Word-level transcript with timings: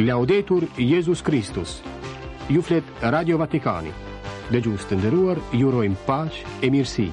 Laudetur 0.00 0.64
Jezus 0.76 1.20
Kristus 1.22 1.82
Ju 2.48 2.62
flet 2.62 2.84
Radio 3.02 3.34
Vatikani 3.40 3.90
Dhe 4.46 4.60
gjusë 4.62 4.92
të 4.92 4.98
ndëruar, 5.00 5.40
jurojmë 5.58 5.98
paqë 6.06 6.52
e 6.62 6.70
mirësi 6.70 7.06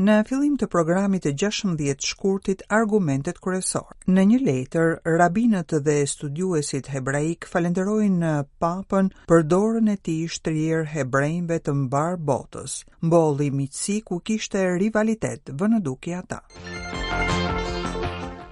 Në 0.00 0.14
fillim 0.30 0.54
të 0.56 0.70
programit 0.72 1.26
të 1.28 1.34
16 1.44 2.06
shkurtit 2.08 2.62
argumentet 2.72 3.36
kryesore. 3.44 3.92
Në 4.08 4.24
një 4.30 4.38
letër, 4.46 4.94
rabinët 5.20 5.76
dhe 5.84 5.98
studiuesit 6.08 6.88
hebreik 6.94 7.44
falenderojnë 7.44 8.32
Papën 8.64 9.12
për 9.28 9.44
dorën 9.52 9.92
e 9.92 9.98
tij 10.00 10.24
shtrirë 10.38 10.86
hebrejve 10.94 11.60
të 11.66 11.76
mbar 11.82 12.16
botës, 12.16 12.80
mbolli 13.04 13.52
miqësi 13.60 14.00
ku 14.08 14.22
kishte 14.24 14.64
rivalitet 14.80 15.52
vënë 15.52 15.84
dukje 15.90 16.22
ata 16.24 16.40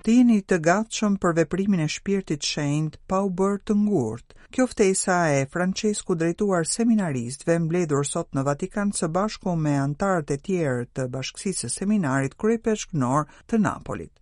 të 0.08 0.12
jeni 0.16 0.36
të 0.50 0.56
gatshëm 0.66 1.16
për 1.24 1.34
veprimin 1.38 1.80
e 1.84 1.86
shpirtit 1.94 2.46
shenjtë 2.50 3.00
pa 3.12 3.18
u 3.26 3.28
bërë 3.40 3.58
të 3.70 3.74
ngurtë. 3.80 4.36
Kjo 4.56 4.64
ftesa 4.70 5.16
e 5.36 5.42
Francesku 5.56 6.16
drejtuar 6.22 6.64
seminaristëve 6.70 7.56
mbledhur 7.66 8.08
sot 8.12 8.30
në 8.38 8.44
Vatikan 8.48 8.94
së 9.02 9.10
bashku 9.18 9.58
me 9.66 9.74
anëtarët 9.82 10.32
e 10.38 10.38
tjerë 10.48 10.86
të 10.98 11.06
bashkisë 11.18 11.60
së 11.66 11.74
seminarit 11.76 12.38
kryepeshkënor 12.44 13.28
të 13.52 13.60
Napolit. 13.68 14.14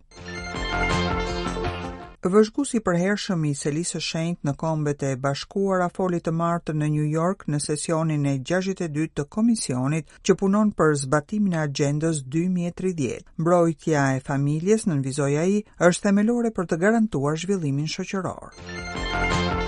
Vëzhguesi 2.25 2.79
për 2.85 2.95
herë 2.99 3.35
i 3.47 3.51
selisë 3.57 3.91
së 3.99 3.99
shenjtë 4.05 4.47
në 4.49 4.53
Kombet 4.61 5.03
e 5.03 5.17
Bashkuara 5.25 5.87
foli 5.97 6.19
të 6.27 6.31
martë 6.39 6.73
në 6.77 6.87
New 6.93 7.05
York 7.11 7.43
në 7.53 7.59
sesionin 7.65 8.25
e 8.25 8.33
62 8.51 9.09
të 9.19 9.25
komisionit 9.37 10.09
që 10.25 10.35
punon 10.39 10.71
për 10.81 10.95
zbatimin 11.03 11.53
e 11.53 11.61
agjendës 11.67 12.23
2030. 12.37 13.21
Mbrojtja 13.37 14.07
e 14.15 14.19
familjes 14.31 14.87
nënvizoi 14.89 15.35
ai 15.43 15.61
është 15.89 16.09
themelore 16.09 16.51
për 16.57 16.65
të 16.73 16.79
garantuar 16.87 17.37
zhvillimin 17.45 17.87
shoqëror. 17.97 19.66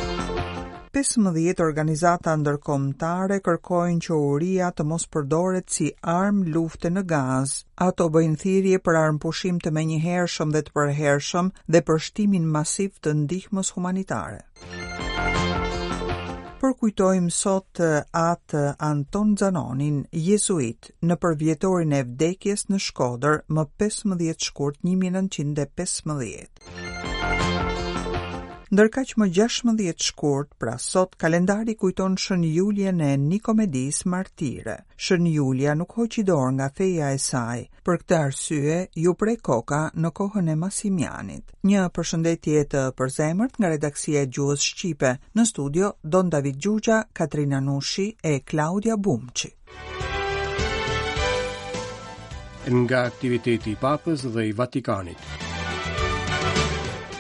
15 0.94 1.60
organizata 1.62 2.34
ndërkombëtare 2.42 3.36
kërkojnë 3.46 4.02
që 4.08 4.14
uria 4.28 4.70
të 4.74 4.84
mos 4.90 5.04
përdoret 5.14 5.68
si 5.76 5.92
armë 6.14 6.50
lufte 6.56 6.90
në 6.90 7.04
Gaz. 7.12 7.54
Ato 7.88 8.08
bëjnë 8.16 8.38
thirrje 8.42 8.80
për 8.88 8.96
armpushim 9.04 9.58
të 9.62 9.70
menjëhershëm 9.78 10.50
dhe 10.56 10.62
të 10.66 10.72
përhershëm 10.80 11.48
dhe 11.76 11.80
për 11.92 11.98
shtimin 12.08 12.46
masiv 12.58 12.92
të 13.06 13.10
ndihmës 13.22 13.70
humanitare. 13.78 14.42
Përkujtojmë 16.64 17.32
sot 17.38 17.80
atë 18.24 18.66
Anton 18.90 19.32
Zanonin, 19.44 20.02
jesuit, 20.18 20.90
në 21.06 21.16
përvjetorin 21.24 21.94
e 21.96 22.04
vdekjes 22.10 22.62
në 22.74 22.78
Shkodër, 22.90 23.36
më 23.48 23.64
15 23.86 24.46
shkurt 24.50 24.80
1915 24.92 26.89
ndërka 28.70 29.02
që 29.10 29.16
më 29.18 29.26
16 29.36 30.04
shkurt, 30.06 30.52
pra 30.62 30.76
sot, 30.82 31.16
kalendari 31.20 31.74
kujton 31.80 32.14
shën 32.22 32.44
julje 32.46 32.92
në 32.94 33.08
Nikomedis 33.24 34.04
martire. 34.06 34.76
Shën 35.06 35.26
julja 35.32 35.74
nuk 35.80 35.96
hoqi 35.98 36.22
dorë 36.28 36.52
nga 36.60 36.68
feja 36.78 37.10
e 37.10 37.18
saj, 37.24 37.64
për 37.86 37.98
këtë 38.04 38.18
arsye 38.20 38.78
ju 39.04 39.16
prej 39.18 39.38
koka 39.46 39.82
në 39.98 40.12
kohën 40.20 40.52
e 40.54 40.56
Masimianit. 40.62 41.46
Një 41.66 41.88
përshëndetje 41.98 42.64
të 42.74 42.84
përzemërt 43.00 43.58
nga 43.60 43.74
redaksia 43.74 44.22
e 44.26 44.30
Gjuhës 44.36 44.62
Shqipe, 44.70 45.16
në 45.36 45.48
studio 45.52 45.92
Don 46.04 46.30
David 46.30 46.62
Gjugja, 46.62 47.02
Katrina 47.14 47.58
Nushi 47.66 48.08
e 48.22 48.38
Claudia 48.46 48.98
Bumqi. 48.98 49.52
Nga 52.70 53.04
aktiviteti 53.10 53.74
i 53.74 53.80
papës 53.82 54.28
dhe 54.30 54.46
i 54.46 54.54
Vatikanit. 54.54 55.18
Nga 55.18 55.48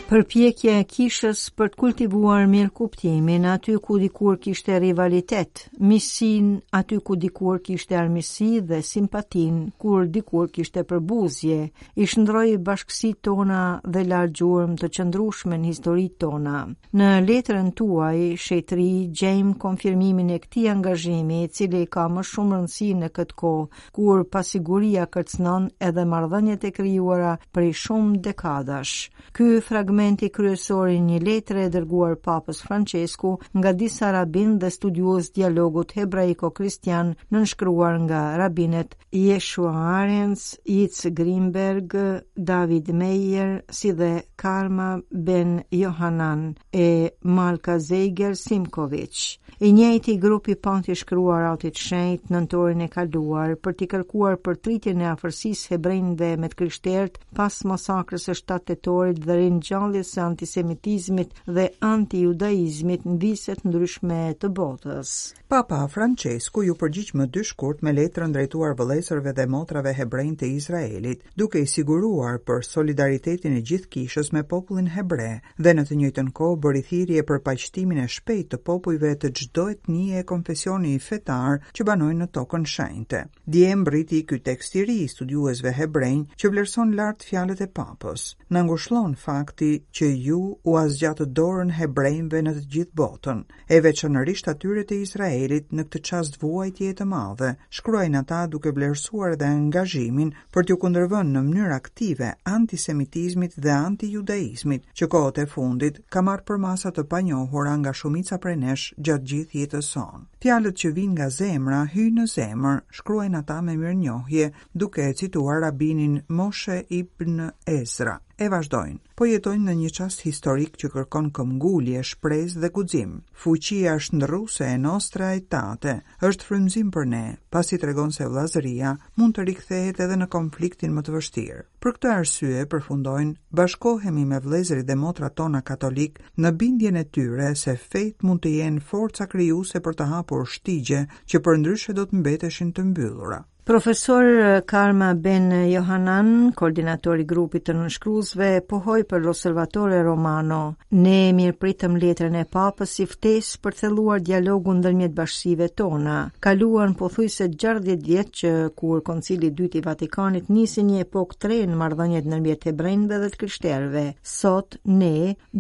përpjekje 0.10 0.72
e 0.82 0.86
kishës 0.90 1.42
për 1.54 1.68
të 1.70 1.78
kultivuar 1.82 2.48
mirë 2.50 2.72
kuptimin 2.78 3.44
aty 3.46 3.76
ku 3.86 4.00
dikur 4.02 4.40
kishte 4.42 4.80
rivalitet, 4.82 5.60
misin 5.86 6.48
aty 6.80 6.98
ku 7.06 7.14
dikur 7.22 7.60
kishte 7.62 7.94
armisi 8.00 8.48
dhe 8.72 8.80
simpatin 8.84 9.60
kur 9.82 10.08
dikur 10.16 10.48
kishte 10.56 10.82
përbuzje, 10.90 11.58
i 12.02 12.08
shëndroj 12.10 12.56
bashkësi 12.70 13.12
tona 13.28 13.60
dhe 13.86 14.02
largjurëm 14.10 14.74
të 14.82 14.90
qëndrushme 14.98 15.60
në 15.62 15.70
histori 15.70 16.08
tona. 16.20 16.64
Në 16.98 17.12
letrën 17.28 17.70
tuaj, 17.78 18.18
shetri, 18.48 18.90
gjejmë 19.20 19.54
konfirmimin 19.62 20.34
e 20.34 20.40
këti 20.48 20.66
angazhimi 20.74 21.44
cili 21.54 21.84
ka 21.86 22.08
më 22.16 22.26
shumë 22.32 22.56
rëndësi 22.64 22.90
në 23.04 23.12
këtë 23.20 23.38
ko, 23.44 23.54
kur 24.00 24.26
pasiguria 24.34 25.06
kërcnon 25.14 25.70
edhe 25.92 26.10
mardhënjët 26.16 26.66
e 26.66 26.74
kryuara 26.82 27.38
për 27.54 27.70
i 27.70 27.72
shumë 27.86 28.18
dekadash. 28.32 28.98
Ky 29.38 29.54
fragment 29.62 29.98
dokumenti 30.00 30.30
kryesori 30.32 30.96
një 31.04 31.18
letre 31.20 31.66
e 31.68 31.70
dërguar 31.74 32.14
Papës 32.24 32.62
Francesku 32.64 33.34
nga 33.60 33.74
disa 33.76 34.14
rabin 34.16 34.54
dhe 34.62 34.70
studios 34.72 35.28
dialogut 35.36 35.92
hebraiko-kristian 35.98 37.10
në 37.18 37.34
nënshkruar 37.36 37.98
nga 38.06 38.22
rabinet 38.40 38.96
Yeshua 39.12 39.74
Arends, 40.00 40.54
Itz 40.64 41.04
Grimberg, 41.12 41.96
David 42.34 42.94
Meyer, 42.96 43.60
si 43.68 43.92
dhe 43.92 44.24
Karma 44.40 45.02
Ben 45.12 45.66
Johanan 45.72 46.54
e 46.72 47.10
Malka 47.24 47.76
Zeger 47.80 48.38
Simkovic. 48.40 49.36
I 49.60 49.74
njëti 49.76 50.16
grupi 50.24 50.56
pan 50.56 50.80
të 50.86 50.96
shkruar 50.96 51.50
atit 51.50 51.76
shenjt 51.76 52.30
në 52.32 52.46
nëtorin 52.46 52.86
e 52.86 52.88
kaluar 52.88 53.58
për 53.60 53.76
t'i 53.76 53.90
kërkuar 53.92 54.40
për 54.40 54.62
tritin 54.64 55.02
e 55.04 55.10
afërsis 55.12 55.68
hebrejnë 55.74 56.16
dhe 56.22 56.32
me 56.40 56.48
të 56.54 56.62
kryshtert 56.62 57.20
pas 57.36 57.60
masakrës 57.68 58.30
e 58.32 58.38
shtatë 58.40 58.70
të 58.72 58.80
torit 58.88 59.20
dhe 59.28 59.36
rinë 59.42 59.60
gjallë 59.68 59.89
shpalljes 59.90 60.10
së 60.14 60.22
antisemitizmit 60.22 61.30
dhe 61.48 61.68
antijudaizmit 61.80 63.06
në 63.08 63.16
disa 63.22 63.56
ndryshme 63.66 64.18
të 64.40 64.50
botës. 64.56 65.14
Papa 65.50 65.80
Francesku 65.90 66.62
ju 66.64 66.76
përgjigj 66.78 67.14
më 67.18 67.26
dy 67.34 67.44
shkurt 67.48 67.80
me 67.84 67.92
letrën 67.98 68.32
drejtuar 68.36 68.76
vëllezërve 68.78 69.34
dhe 69.34 69.46
motrave 69.50 69.94
hebrejnë 69.98 70.36
të 70.38 70.48
Izraelit, 70.60 71.24
duke 71.40 71.60
i 71.60 71.68
siguruar 71.72 72.38
për 72.46 72.64
solidaritetin 72.68 73.58
e 73.58 73.62
gjithë 73.66 73.90
kishës 73.96 74.30
me 74.36 74.44
popullin 74.44 74.90
hebre 74.94 75.42
dhe 75.58 75.74
në 75.74 75.86
të 75.90 75.96
njëjtën 76.04 76.30
kohë 76.38 76.60
bëri 76.68 76.84
thirrje 76.90 77.24
për 77.26 77.40
paqëtimin 77.48 78.04
e 78.04 78.08
shpejtë 78.16 78.50
të 78.54 78.62
popujve 78.70 79.14
të 79.24 79.34
çdo 79.40 79.68
etnie 79.74 80.20
e 80.22 80.26
konfesioni 80.26 80.94
fetar 81.00 81.60
që 81.74 81.88
banojnë 81.90 82.22
në 82.24 82.30
tokën 82.38 82.68
shenjtë. 82.76 83.24
Dje 83.46 83.74
mbriti 83.82 84.22
ky 84.30 84.42
tekst 84.50 84.76
i 84.76 84.86
ri 84.86 85.00
i 85.04 85.10
studiuesve 85.12 85.74
hebrej 85.80 86.16
që 86.40 86.54
vlerëson 86.54 86.96
lart 87.00 87.26
fjalët 87.26 87.64
e 87.66 87.72
papës. 87.80 88.36
Na 88.54 88.62
ngushllon 88.66 89.16
fakti 89.16 89.79
që 89.98 90.08
ju 90.26 90.40
u 90.70 90.74
azgjatë 90.82 91.26
dorën 91.38 91.70
hebrejmëve 91.80 92.40
në 92.44 92.52
të 92.56 92.64
gjithë 92.74 92.98
botën, 93.02 93.42
e 93.74 93.78
veçanërisht 93.86 94.50
atyre 94.52 94.84
të 94.90 94.98
Izraelit 95.06 95.70
në 95.78 95.86
këtë 95.88 96.02
qast 96.10 96.38
vuajt 96.44 96.82
jetë 96.86 97.08
madhe, 97.14 97.52
shkruajnë 97.78 98.22
ata 98.22 98.40
duke 98.56 98.74
blersuar 98.80 99.38
dhe 99.40 99.48
angazhimin 99.60 100.32
për 100.54 100.68
t'ju 100.68 100.80
kundërvën 100.84 101.32
në 101.36 101.44
mënyrë 101.48 101.78
aktive 101.80 102.32
antisemitizmit 102.58 103.58
dhe 103.66 103.76
antijudaizmit, 103.86 104.86
që 105.00 105.10
kohët 105.16 105.42
e 105.44 105.48
fundit 105.54 106.02
ka 106.12 106.24
marrë 106.30 106.48
për 106.50 106.98
të 107.00 107.04
panjohura 107.12 107.76
nga 107.82 107.94
shumica 107.94 108.38
prej 108.38 108.58
nesh 108.64 108.86
gjatë 109.06 109.28
gjithë 109.32 109.60
jetës 109.62 109.90
sonë. 109.94 110.24
Fjalët 110.44 110.78
që 110.82 110.94
vinë 110.98 111.14
nga 111.18 111.30
zemra, 111.30 111.80
hyjnë 111.94 112.20
në 112.22 112.26
zemër, 112.34 112.80
shkruajnë 112.98 113.38
ata 113.42 113.62
me 113.62 113.78
mirënjohje, 113.78 114.52
duke 114.74 115.04
e 115.10 115.14
cituar 115.20 115.62
rabinin 115.66 116.22
Moshe 116.30 116.80
ibn 116.90 117.44
Ezra 117.68 118.18
e 118.40 118.48
vazhdojnë, 118.52 119.00
po 119.20 119.26
jetojnë 119.28 119.66
në 119.68 119.74
një 119.82 119.88
qast 119.98 120.22
historik 120.24 120.78
që 120.80 120.90
kërkon 120.94 121.26
këmgullje, 121.36 122.04
shprez 122.08 122.54
dhe 122.62 122.70
guxim. 122.76 123.12
Fuqia 123.42 123.96
është 124.00 124.18
në 124.22 124.30
e 124.68 124.78
nostra 124.86 125.34
e 125.36 125.42
tate, 125.56 125.96
është 126.24 126.46
frymzim 126.48 126.92
për 126.96 127.06
ne, 127.16 127.24
pasi 127.52 127.76
të 127.78 127.90
regon 127.90 128.12
se 128.16 128.30
vlazëria 128.32 128.94
mund 129.18 129.36
të 129.36 129.46
rikthehet 129.50 130.00
edhe 130.00 130.18
në 130.22 130.28
konfliktin 130.38 130.96
më 130.96 131.02
të 131.10 131.16
vështirë. 131.18 131.60
Për 131.84 131.98
këtë 131.98 132.14
arsye, 132.16 132.64
përfundojnë, 132.72 133.36
bashkohemi 133.60 134.24
me 134.32 134.40
vëllezërit 134.46 134.88
dhe 134.88 134.96
motra 135.04 135.30
tona 135.30 135.62
katolik 135.62 136.20
në 136.40 136.56
bindjen 136.62 136.96
e 136.96 137.06
tyre 137.06 137.52
se 137.66 137.76
fejt 137.76 138.24
mund 138.24 138.44
të 138.46 138.56
jenë 138.62 138.82
forca 138.94 139.28
kryuse 139.36 139.80
për 139.84 139.94
të 140.00 140.10
hapur 140.16 140.48
shtigje 140.56 141.04
që 141.28 141.44
për 141.44 141.60
ndryshe 141.62 141.96
do 142.00 142.08
të 142.08 142.24
mbeteshin 142.24 142.72
të 142.74 142.88
mbyllura. 142.94 143.44
Profesor 143.64 144.24
eh, 144.24 144.62
Karma 144.66 145.14
Ben 145.14 145.70
Johanan, 145.70 146.52
koordinator 146.58 147.20
i 147.22 147.26
grupit 147.28 147.68
të 147.68 147.76
nënshkruzve, 147.78 148.48
pohoi 148.72 149.04
për 149.06 149.28
Osservatore 149.30 150.00
Romano. 150.06 150.58
Ne 150.96 151.20
mirë 151.36 151.36
mirëpritëm 151.42 151.98
letrën 152.02 152.38
e 152.40 152.44
Papës 152.56 152.96
si 152.98 153.06
ftesë 153.12 153.60
për 153.62 153.76
të 153.76 153.80
thelluar 153.84 154.24
dialogun 154.30 154.80
ndërmjet 154.82 155.14
bashkive 155.20 155.68
tona. 155.82 156.16
Kaluan 156.48 156.96
pothuajse 157.04 157.50
60 157.66 158.02
vjet 158.08 158.32
që 158.42 158.54
kur 158.82 159.04
Koncili 159.12 159.52
i 159.52 159.56
Dytë 159.62 159.82
i 159.82 159.86
Vatikanit 159.90 160.50
nisi 160.58 160.86
një 160.90 161.04
epokë 161.06 161.40
të 161.40 161.52
re 161.54 161.60
në 161.70 161.80
marrëdhëniet 161.84 162.32
ndërmjet 162.32 162.70
hebrejve 162.72 163.20
dhe 163.26 163.30
të 163.36 163.42
krishterëve. 163.44 164.08
Sot 164.40 164.80
ne 165.04 165.14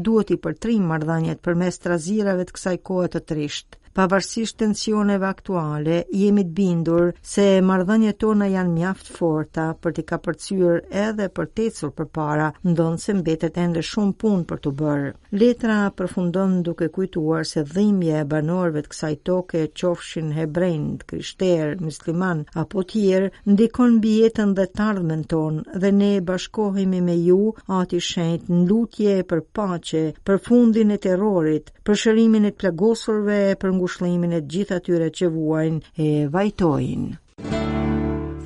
duhet 0.09 0.31
i 0.31 0.39
përtrim 0.47 0.87
marrëdhëniet 0.95 1.43
përmes 1.49 1.83
trazirave 1.85 2.47
të 2.49 2.57
kësaj 2.57 2.75
kohe 2.91 3.11
të 3.17 3.25
trishtë 3.33 3.78
pavarësisht 3.95 4.57
tensioneve 4.62 5.27
aktuale, 5.27 6.03
jemi 6.13 6.44
të 6.47 6.53
bindur 6.59 7.12
se 7.25 7.45
marrëdhëniet 7.65 8.18
tona 8.21 8.47
janë 8.50 8.71
mjaft 8.77 9.09
forta 9.18 9.68
për 9.83 9.95
t'i 9.97 10.06
kapërcyer 10.12 10.81
edhe 11.03 11.30
për 11.36 11.50
të 11.56 11.65
ecur 11.71 11.91
përpara, 11.97 12.50
ndonse 12.68 13.15
mbetet 13.19 13.57
ende 13.62 13.83
shumë 13.86 14.18
punë 14.21 14.45
për 14.50 14.62
t'u 14.63 14.74
bërë. 14.81 15.12
Letra 15.41 15.80
përfundon 16.00 16.59
duke 16.65 16.89
kujtuar 16.95 17.47
se 17.50 17.63
dhimbja 17.74 18.21
e 18.24 18.27
banorëve 18.33 18.86
të 18.86 18.91
kësaj 18.94 19.13
toke, 19.27 19.63
qofshin 19.80 20.31
hebrejnë, 20.38 20.97
krishterë, 21.09 21.77
musliman 21.83 22.44
apo 22.59 22.83
të 22.83 22.88
tjerë, 22.92 23.31
ndikon 23.53 23.97
mbi 23.97 24.15
jetën 24.25 24.56
dhe 24.57 24.68
të 24.74 24.83
ardhmen 24.89 25.24
tonë 25.31 25.80
dhe 25.83 25.92
ne 26.00 26.12
bashkohemi 26.30 27.01
me 27.06 27.15
ju 27.19 27.39
ati 27.80 28.00
shenjt 28.09 28.50
në 28.50 28.62
lutje 28.69 29.18
për 29.30 29.44
paqe, 29.56 30.03
për 30.25 30.39
fundin 30.47 30.92
e 30.92 30.97
terrorit, 31.06 31.71
për 31.85 31.97
shërimin 32.03 32.50
e 32.51 32.56
plagosurve, 32.59 33.39
për 33.62 33.78
ngushëllimin 33.79 34.35
e 34.35 34.41
gjithë 34.53 34.77
atyre 34.81 35.09
që 35.19 35.31
vuajnë 35.37 35.95
e 36.07 36.11
vajtojnë. 36.35 37.17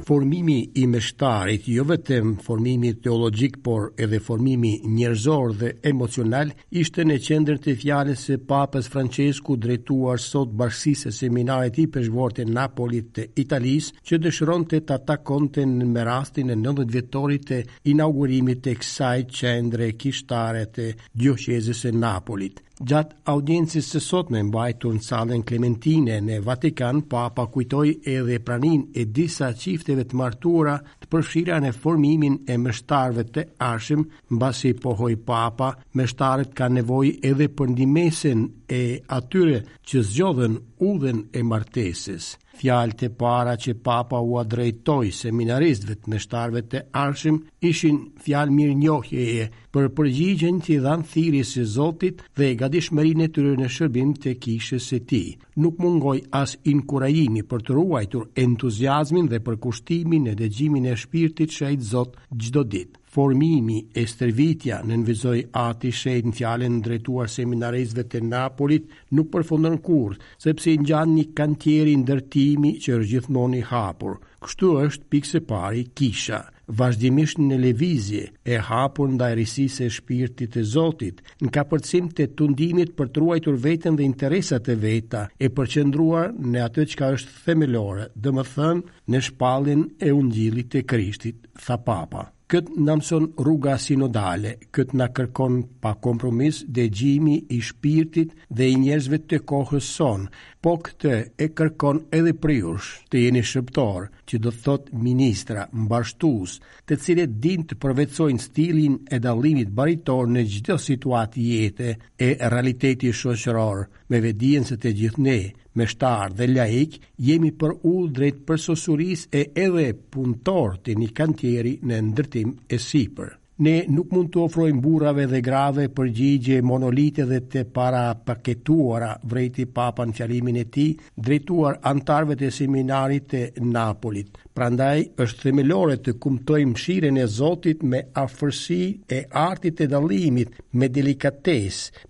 Formimi 0.03 0.57
i 0.81 0.81
meshtarit, 0.91 1.63
jo 1.77 1.85
vetëm 1.87 2.33
formimi 2.43 2.89
teologjik, 3.05 3.53
por 3.63 3.85
edhe 4.03 4.17
formimi 4.19 4.73
njerëzor 4.97 5.53
dhe 5.61 5.69
emocional, 5.91 6.51
ishte 6.81 7.05
në 7.07 7.15
qendrën 7.27 7.61
të 7.63 7.75
fjalës 7.79 8.25
së 8.27 8.35
Papës 8.49 8.89
Francesku 8.91 9.55
drejtuar 9.63 10.19
sot 10.19 10.51
bashkisë 10.59 11.13
seminarit 11.21 11.79
i 11.79 11.87
peshvor 11.95 12.35
të 12.35 12.49
Napolit 12.51 13.13
të 13.15 13.29
Italisë, 13.45 13.95
që 14.03 14.19
dëshironte 14.25 14.81
ta 14.91 14.99
takonte 15.13 15.63
në 15.71 16.05
rastin 16.09 16.51
e 16.51 16.59
90 16.65 16.91
vjetorit 16.97 17.47
të 17.53 17.61
inaugurimit 17.95 18.65
të 18.67 18.75
kësaj 18.81 19.17
qendre 19.39 19.87
kishtare 20.03 20.67
të 20.75 20.91
Diocesës 21.23 21.83
së 21.87 21.95
Napolit. 22.03 22.59
Gjatë 22.89 23.13
audiencës 23.31 23.87
së 23.93 23.99
sot 24.01 24.29
me 24.33 24.39
mbajtur 24.45 24.95
në 24.95 25.03
salën 25.07 25.43
Clementine 25.49 26.15
në 26.29 26.39
Vatikan, 26.47 27.01
papa 27.11 27.45
kujtoj 27.53 27.83
edhe 28.13 28.39
pranin 28.47 28.87
e 28.99 29.03
disa 29.05 29.51
qifteve 29.63 30.07
të 30.09 30.17
martura 30.23 30.73
të 31.03 31.11
përshira 31.13 31.59
në 31.65 31.71
formimin 31.83 32.39
e 32.53 32.57
mështarve 32.63 33.27
të 33.35 33.45
ashim, 33.69 34.07
mbasi 34.33 34.73
pohoj 34.87 35.11
papa, 35.31 35.69
mështarët 36.01 36.57
ka 36.57 36.71
nevoj 36.79 37.05
edhe 37.29 37.51
përndimesin 37.61 38.47
e 38.79 38.83
atyre 39.21 39.61
që 39.87 40.05
zgjodhen 40.09 40.57
udhën 40.91 41.21
e 41.39 41.43
martesis 41.53 42.33
fjalët 42.63 42.95
të 43.01 43.07
para 43.19 43.53
që 43.59 43.71
papa 43.85 44.19
u 44.23 44.39
drejtoi 44.47 45.09
seminaristëve 45.17 45.95
të 45.99 46.11
mështarëve 46.13 46.61
të 46.71 46.79
Arshim 47.03 47.39
ishin 47.69 47.97
fjalë 48.23 48.55
mirënjohjeje 48.57 49.49
për 49.73 49.89
përgjigjen 49.97 50.61
që 50.63 50.71
i 50.75 50.79
dhan 50.85 51.03
thirrjes 51.11 51.51
së 51.57 51.65
Zotit 51.75 52.23
dhe 52.37 52.49
gatishmërinë 52.61 53.27
e 53.27 53.31
tyre 53.35 53.57
në 53.59 53.69
shërbim 53.77 54.15
të 54.23 54.35
kishës 54.45 54.87
së 54.93 55.01
Tij. 55.09 55.27
Nuk 55.63 55.79
mungoi 55.83 56.23
as 56.41 56.55
inkurajimi 56.73 57.43
për 57.51 57.67
të 57.67 57.75
ruajtur 57.77 58.29
entuziazmin 58.45 59.27
dhe 59.31 59.43
përkushtimin 59.47 60.31
e 60.31 60.37
dëgjimit 60.41 60.87
e 60.93 60.99
shpirtit 61.05 61.59
shajt 61.59 61.87
Zot 61.93 62.11
çdo 62.43 62.63
ditë 62.71 62.99
formimi 63.13 63.77
e 63.99 64.05
stërvitja 64.09 64.79
në 64.81 64.91
nënvizoj 64.95 65.41
ati 65.61 65.91
shetë 65.99 66.31
në 66.31 66.55
në 66.63 66.79
drejtuar 66.87 67.29
seminarezve 67.29 68.07
të 68.09 68.23
Napolit 68.29 68.89
nuk 69.17 69.29
përfundën 69.35 69.75
kur, 69.87 70.17
sepse 70.43 70.73
në 70.77 70.87
gjanë 70.91 71.17
një 71.19 71.27
kantjeri 71.41 71.93
ndërtimi 72.01 72.71
që 72.85 72.97
është 72.97 73.11
gjithmoni 73.13 73.61
hapur. 73.69 74.17
Kështu 74.43 74.71
është 74.87 75.07
pikë 75.13 75.31
se 75.33 75.43
pari 75.51 75.85
kisha. 75.99 76.41
Vazhdimisht 76.79 77.41
në 77.43 77.57
levizje 77.59 78.23
e 78.49 78.57
hapur 78.69 79.09
nda 79.13 79.27
e 79.33 79.35
risis 79.41 79.81
e 79.83 79.89
shpirtit 79.91 80.55
e 80.57 80.63
zotit, 80.73 81.19
në 81.43 81.51
kapërcim 81.57 82.07
të 82.17 82.29
tundimit 82.39 82.95
për 82.97 83.11
truajtur 83.17 83.59
vetën 83.67 83.97
dhe 83.99 84.07
interesat 84.07 84.69
e 84.71 84.77
veta, 84.87 85.25
e 85.43 85.51
përqendruar 85.51 86.31
në 86.39 86.61
atë 86.69 86.85
që 86.93 87.01
ka 87.01 87.11
është 87.17 87.33
themelore, 87.47 88.05
dhe 88.15 88.31
më 88.39 88.47
thënë 88.55 88.95
në 89.11 89.23
shpallin 89.29 89.85
e 90.07 90.15
undjilit 90.19 90.79
e 90.81 90.85
krishtit, 90.93 91.43
tha 91.65 91.75
papa. 91.89 92.29
Këtë 92.51 92.75
në 92.87 92.93
mëson 92.99 93.25
rruga 93.45 93.73
sinodale, 93.83 94.51
këtë 94.77 94.97
në 94.99 95.07
kërkon 95.19 95.55
pa 95.85 95.93
kompromis 96.07 96.59
dhe 96.77 96.89
gjimi 96.99 97.35
i 97.57 97.59
shpirtit 97.69 98.33
dhe 98.59 98.67
i 98.71 98.75
njerëzve 98.83 99.19
të 99.31 99.39
kohës 99.51 99.87
son, 99.99 100.27
po 100.63 100.73
këtë 100.87 101.13
e 101.45 101.49
kërkon 101.61 102.03
edhe 102.19 102.35
priush 102.47 102.91
të 103.09 103.23
jeni 103.25 103.45
shëptor, 103.53 104.09
që 104.33 104.39
do 104.43 104.51
thot 104.65 104.87
ministra 105.05 105.63
mbashtus, 105.83 106.55
të 106.89 106.95
cilët 107.03 107.33
din 107.45 107.65
të 107.69 107.77
përvecojnë 107.83 108.41
stilin 108.45 108.95
e 109.13 109.19
dalimit 109.25 109.69
baritor 109.79 110.29
në 110.33 110.43
gjithë 110.53 110.77
situatë 110.87 111.43
jetë 111.49 111.91
e 112.27 112.29
realiteti 112.53 113.11
shoqëror, 113.21 113.83
me 114.09 114.23
vedien 114.25 114.65
se 114.69 114.79
të 114.81 114.93
gjithë 115.01 115.25
ne, 115.27 115.37
me 115.77 115.87
shtar 115.93 116.33
dhe 116.39 116.49
laik, 116.55 116.97
jemi 117.29 117.53
për 117.61 117.77
ul 117.93 118.09
drejt 118.17 118.41
për 118.47 118.63
sosuris 118.65 119.27
e 119.41 119.45
edhe 119.67 119.87
punëtor 120.17 120.79
të 120.83 120.97
një 121.03 121.13
kantjeri 121.21 121.77
në 121.89 122.01
ndërtim 122.09 122.57
e 122.75 122.81
sipër. 122.89 123.31
Ne 123.61 123.73
nuk 123.85 124.09
mund 124.15 124.31
të 124.33 124.39
ofrojmë 124.47 124.79
burave 124.81 125.25
dhe 125.29 125.39
grave 125.47 125.83
për 125.97 126.07
gjigje 126.19 126.61
monolite 126.65 127.25
dhe 127.31 127.37
të 127.53 127.61
para 127.75 127.99
paketuara 128.29 129.11
vrejti 129.33 129.67
papa 129.77 130.07
në 130.13 130.55
e 130.61 130.65
ti, 130.77 130.87
drejtuar 131.27 131.77
antarve 131.91 132.35
të 132.35 132.49
seminarit 132.57 133.27
të 133.29 133.43
Napolit. 133.61 134.39
Prandaj 134.53 134.99
është 135.23 135.41
themelore 135.47 135.95
të 136.07 136.11
kuptojmë 136.23 136.81
shiren 136.81 137.15
e 137.21 137.23
Zotit 137.37 137.79
me 137.93 138.01
afërsi 138.23 138.77
e 139.17 139.21
artit 139.43 139.79
e 139.85 139.87
dalimit 139.93 140.59
me 140.83 140.89
ma 140.97 141.31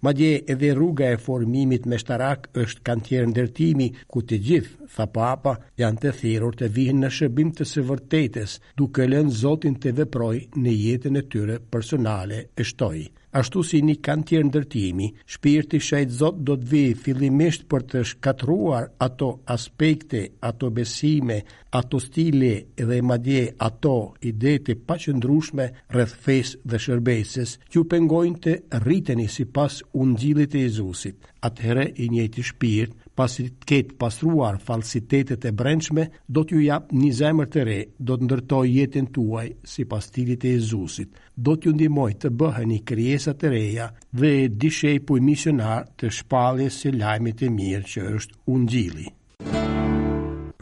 Madje 0.08 0.32
edhe 0.54 0.74
rruga 0.74 1.08
e 1.14 1.20
formimit 1.28 1.86
me 1.92 1.98
shtarak 2.04 2.50
është 2.66 2.84
kantier 2.90 3.28
ndërtimi 3.32 3.88
ku 4.12 4.22
të 4.28 4.40
gjithë 4.48 4.90
tha 4.96 5.06
papa, 5.20 5.54
janë 5.82 6.02
të 6.04 6.12
thirur 6.20 6.54
të 6.60 6.72
vihin 6.76 7.00
në 7.04 7.10
shërbim 7.18 7.52
të 7.58 7.64
së 7.72 7.82
vërtetes, 7.90 8.58
duke 8.82 9.08
lënë 9.14 9.36
Zotin 9.44 9.76
të 9.84 9.96
veproj 10.02 10.38
në 10.64 10.76
jetën 10.84 11.18
e 11.22 11.26
tyre 11.34 11.60
personale 11.76 12.44
e 12.60 12.64
shtoj. 12.64 13.00
Ashtu 13.34 13.64
si 13.66 13.80
një 13.82 13.96
kanë 14.06 14.26
tjerë 14.30 14.46
ndërtimi, 14.52 15.06
shpirti 15.36 15.80
shajtë 15.88 16.16
zotë 16.20 16.44
do 16.50 16.56
të 16.64 16.68
vijë 16.72 16.98
fillimisht 17.04 17.64
për 17.74 17.86
të 17.94 18.04
shkatruar 18.12 18.84
ato 19.06 19.30
aspekte, 19.56 20.22
ato 20.50 20.70
besime, 20.78 21.40
ato 21.80 22.02
stile 22.06 22.52
dhe 22.92 23.00
madje 23.10 23.42
ato 23.70 23.96
ide 24.32 24.54
të 24.68 24.76
qëndrushme 24.88 25.66
rreth 25.96 26.14
fesë 26.28 26.60
dhe 26.70 26.82
shërbeses 26.86 27.58
që 27.72 27.86
pengojnë 27.96 28.42
të 28.46 28.54
rriteni 28.86 29.26
si 29.38 29.46
pas 29.58 29.82
unë 30.04 30.18
gjilit 30.22 30.56
e 30.56 30.64
Jezusit. 30.68 31.16
Atëhere 31.50 31.86
i 32.04 32.10
njëti 32.14 32.44
shpirt 32.52 33.03
pasi 33.18 33.44
të 33.50 33.66
ketë 33.72 33.96
pasruar 34.02 34.56
falsitetet 34.68 35.46
e 35.46 35.52
brendshme, 35.60 36.06
do 36.38 36.44
t'ju 36.50 36.62
jap 36.66 36.94
një 37.02 37.12
zemër 37.20 37.50
të 37.56 37.66
re, 37.70 37.78
do 38.10 38.18
të 38.18 38.28
ndërtoj 38.28 38.64
jetën 38.74 39.10
tuaj 39.18 39.46
si 39.74 39.86
pas 39.94 40.08
stilit 40.10 40.46
e 40.50 40.54
Jezusit. 40.56 41.12
Do 41.48 41.56
t'ju 41.58 41.76
ndihmoj 41.78 42.10
të 42.26 42.34
bëheni 42.42 42.80
krijesa 42.90 43.34
të 43.38 43.54
reja 43.56 43.90
dhe 44.20 44.34
dishej 44.66 44.96
misionar 45.30 45.86
të 45.98 46.14
shpalljes 46.20 46.82
së 46.86 46.96
lajmit 47.02 47.42
të 47.42 47.52
mirë 47.60 47.88
që 47.96 48.08
është 48.16 48.42
Ungjilli. 48.56 49.08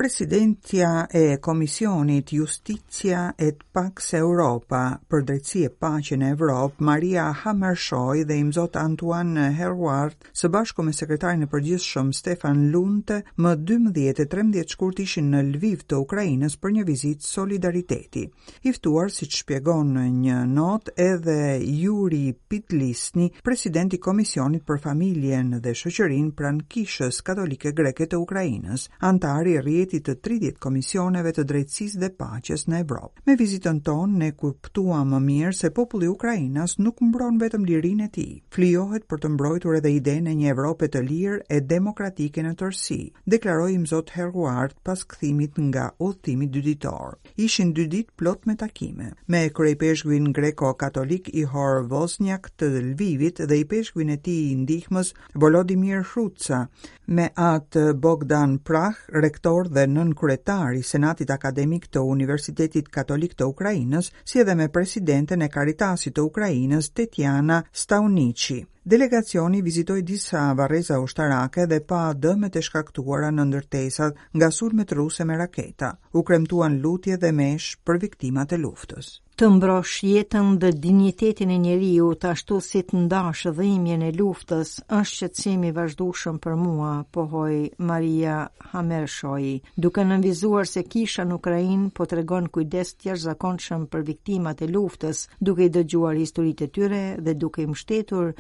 Presidentja 0.04 1.06
e 1.12 1.38
Komisionit 1.40 2.32
Justicia 2.32 3.36
et 3.38 3.60
Pax 3.72 4.16
Europa 4.18 4.98
për 5.12 5.22
drejtësi 5.28 5.60
e 5.68 5.70
paqen 5.78 6.24
e 6.26 6.32
Evropë, 6.34 6.82
Maria 6.88 7.28
Hammershoy 7.44 8.24
dhe 8.26 8.38
imzot 8.42 8.80
Antoine 8.82 9.52
Herward, 9.60 10.16
së 10.34 10.50
bashku 10.50 10.82
me 10.88 10.92
sekretarin 10.98 11.46
e 11.46 11.48
përgjithshëm 11.52 12.10
Stefan 12.18 12.64
Lunte, 12.74 13.20
më 13.46 13.52
12 13.70 14.18
e 14.24 14.26
13 14.26 14.74
shkurt 14.74 15.04
ishin 15.06 15.28
në 15.36 15.44
Lviv 15.52 15.86
të 15.92 16.02
Ukrainës 16.02 16.58
për 16.66 16.74
një 16.80 16.88
vizitë 16.90 17.22
solidariteti. 17.30 18.26
I 18.72 18.74
ftuar, 18.74 19.14
siç 19.14 19.44
shpjegon 19.44 19.94
në 20.00 20.08
një 20.16 20.40
notë 20.56 20.96
edhe 21.12 21.38
Yuri 21.84 22.24
Pitlisni, 22.50 23.30
presidenti 23.46 24.02
i 24.02 24.02
Komisionit 24.08 24.66
për 24.66 24.82
Familjen 24.88 25.54
dhe 25.62 25.78
Shoqërinë 25.84 26.34
pranë 26.42 26.66
Kishës 26.74 27.22
Katolike 27.30 27.76
Greke 27.78 28.10
të 28.10 28.18
Ukrainës, 28.26 28.90
antari 29.12 29.60
rrit 29.62 29.91
paketit 29.92 30.06
të 30.06 30.16
30 30.26 30.60
komisioneve 30.64 31.32
të 31.36 31.44
drejtësisë 31.48 32.00
dhe 32.00 32.10
paqes 32.16 32.62
në 32.72 32.78
Evropë. 32.86 33.22
Me 33.28 33.34
vizitën 33.36 33.82
tonë 33.84 34.18
ne 34.20 34.30
kuptuam 34.40 35.10
më 35.12 35.20
mirë 35.20 35.56
se 35.58 35.72
populli 35.76 36.08
i 36.08 36.50
nuk 36.86 37.02
mbron 37.02 37.38
vetëm 37.42 37.66
lirinë 37.68 38.06
e 38.06 38.10
tij. 38.10 38.42
Flijohet 38.50 39.08
për 39.10 39.20
të 39.22 39.30
mbrojtur 39.34 39.76
edhe 39.76 39.92
idenë 39.92 40.32
e 40.32 40.36
një 40.36 40.50
Evrope 40.54 40.88
të 40.88 41.02
lirë 41.04 41.40
e 41.50 41.60
demokratike 41.62 42.42
në 42.42 42.54
tërësi, 42.62 43.12
deklaroi 43.28 43.82
Zot 43.86 44.12
Herruart 44.16 44.76
pas 44.84 45.02
kthimit 45.04 45.58
nga 45.60 45.92
udhtimi 46.00 46.48
dy 46.48 46.62
ditor. 46.62 47.18
Ishin 47.38 47.74
dy 47.74 47.86
ditë 47.88 48.12
plot 48.18 48.46
me 48.48 48.56
takime 48.56 49.12
me 49.28 49.42
kryepeshkuin 49.50 50.32
greko-katolik 50.32 51.30
i 51.34 51.44
Hor 51.52 51.84
Vosniak 51.90 52.52
të 52.60 52.70
Lvivit 52.88 53.42
dhe 53.50 53.56
i 53.58 53.66
peshkuin 53.66 54.10
e 54.10 54.18
tij 54.18 54.52
i 54.52 54.56
ndihmës 54.62 55.14
Volodimir 55.36 56.04
Hrutsa 56.12 56.68
me 57.08 57.28
atë 57.36 57.92
Bogdan 57.94 58.60
Prah, 58.60 58.94
rektor 59.10 59.68
dhe 59.68 59.81
dhe 59.82 59.88
nën 59.90 60.12
kryetar 60.20 60.76
i 60.78 60.84
Senatit 60.86 61.30
Akademik 61.34 61.88
të 61.96 62.02
Universitetit 62.14 62.90
Katolik 62.98 63.34
të 63.38 63.48
Ukrainës, 63.54 64.10
si 64.30 64.42
edhe 64.44 64.54
me 64.60 64.68
presidenten 64.76 65.42
e 65.42 65.50
Karitasit 65.56 66.14
të 66.18 66.26
Ukrainës 66.30 66.92
Tetiana 66.94 67.62
Staunici. 67.84 68.60
Delegacioni 68.94 69.62
vizitoi 69.66 70.04
disa 70.12 70.44
varreza 70.60 71.00
ushtarake 71.06 71.66
dhe 71.74 71.82
pa 71.92 72.04
dëmet 72.26 72.60
e 72.62 72.66
shkaktuara 72.68 73.32
në 73.34 73.48
ndërtesat 73.52 74.22
nga 74.38 74.52
sulmet 74.60 74.94
ruse 75.02 75.26
me 75.30 75.38
raketa. 75.44 75.92
U 76.18 76.24
kremtuan 76.30 76.78
lutje 76.86 77.18
dhe 77.26 77.34
mesh 77.44 77.72
për 77.86 78.02
viktimat 78.06 78.58
e 78.58 78.62
luftës 78.66 79.16
të 79.42 79.48
mbrosh 79.56 80.04
jetën 80.06 80.50
dhe 80.62 80.70
dignitetin 80.78 81.50
e 81.50 81.56
njeriu 81.64 82.08
të 82.22 82.30
ashtu 82.32 82.60
si 82.62 82.80
të 82.86 82.98
ndash 83.04 83.48
dhimjen 83.60 84.02
e 84.06 84.10
luftës 84.14 84.76
është 84.98 85.30
simi 85.42 85.72
vazhdushëm 85.74 86.36
për 86.44 86.54
mua, 86.62 86.92
pohoj 87.16 87.56
Maria 87.90 88.36
Hamershoi, 88.72 89.56
duke 89.86 90.04
nënvizuar 90.10 90.70
se 90.72 90.84
kisha 90.94 91.26
në 91.26 91.40
Ukrajin 91.40 91.88
po 91.98 92.06
të 92.06 92.20
regon 92.20 92.50
kujdes 92.58 92.94
të 93.02 93.16
zakonëshëm 93.24 93.88
për 93.96 94.06
viktimat 94.12 94.62
e 94.62 94.68
luftës 94.76 95.24
duke 95.50 95.66
i 95.66 95.74
dëgjuar 95.80 96.22
historit 96.22 96.62
e 96.62 96.70
tyre 96.78 97.02
dhe 97.26 97.34
duke 97.46 97.66
i 97.66 97.68
mshtetur 97.74 98.36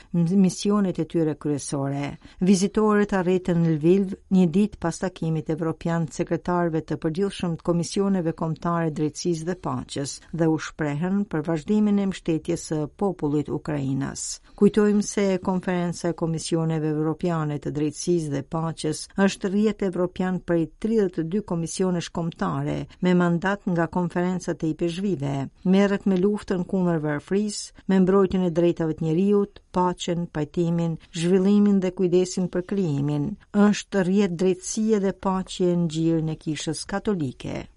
misionet 0.45 1.01
e 1.01 1.07
tyre 1.15 1.33
kryesore. 1.41 2.05
Vizitorët 2.51 3.17
arritën 3.23 3.57
në 3.65 3.73
Lviv 3.79 4.13
një 4.37 4.45
dit 4.59 4.77
pas 4.85 5.01
takimit 5.05 5.49
evropian 5.57 6.05
të 6.05 6.21
sekretarve 6.21 6.85
të 6.85 7.01
përgjithshëm 7.03 7.57
të 7.57 7.69
komisioneve 7.73 8.37
komtare 8.45 8.93
drejtsis 9.01 9.41
dhe 9.49 9.57
paches 9.67 10.19
dhe 10.33 10.51
u 10.53 10.61
shpre 10.69 10.90
shprehën 10.91 11.21
për 11.31 11.41
vazhdimin 11.47 11.97
e 12.01 12.05
mbështetjes 12.07 12.61
së 12.69 12.77
popullit 12.99 13.49
ukrainas. 13.53 14.23
Kujtojmë 14.59 15.03
se 15.07 15.25
konferenca 15.45 16.09
e 16.11 16.13
Komisioneve 16.19 16.89
Evropiane 16.91 17.57
të 17.63 17.71
Drejtësisë 17.77 18.31
dhe 18.33 18.41
Paqes 18.51 19.05
është 19.25 19.49
rrjet 19.53 19.81
evropian 19.87 20.39
për 20.43 20.65
32 20.85 21.41
komisione 21.51 22.01
shkomtare 22.03 22.75
me 23.05 23.13
mandat 23.13 23.63
nga 23.69 23.87
konferenca 23.87 24.55
e 24.61 24.73
Peshvive. 24.73 25.35
Merret 25.63 26.05
me 26.07 26.17
luftën 26.19 26.63
kundër 26.71 26.99
varfrisë, 26.99 27.73
me 27.87 27.99
mbrojtjen 28.03 28.43
e 28.45 28.51
drejtave 28.51 28.93
të 28.97 29.03
njerëzit, 29.07 29.59
paqen, 29.75 30.27
pajtimin, 30.33 30.97
zhvillimin 31.15 31.79
dhe 31.83 31.91
kujdesin 31.91 32.49
për 32.51 32.61
krijimin. 32.71 33.29
Është 33.55 34.03
rrjet 34.07 34.35
drejtësie 34.41 34.99
dhe 35.05 35.13
paqe 35.23 35.71
në 35.75 35.87
gjirin 35.93 36.29
e 36.29 36.37
kishës 36.43 36.85
katolike. 36.85 37.67